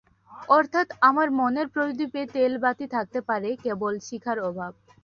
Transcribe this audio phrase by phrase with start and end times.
[0.49, 4.71] অর্থাৎ আমার মনের প্রদীপে তেল-বাতি থাকতে পারে, কেবল শিখার অভাব।